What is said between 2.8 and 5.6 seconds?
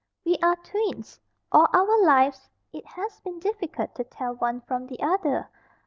has been difficult to tell one from the other.